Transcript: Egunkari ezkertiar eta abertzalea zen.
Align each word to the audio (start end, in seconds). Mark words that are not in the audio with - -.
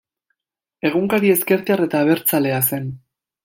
Egunkari 0.89 1.31
ezkertiar 1.35 1.87
eta 1.89 2.03
abertzalea 2.07 2.67
zen. 2.73 2.93